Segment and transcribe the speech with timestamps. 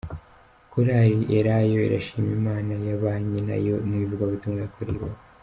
[0.71, 5.17] Korali Elayo irashima Imana yabanye nayo mu ivugabutumwa yakoreye Iwawa.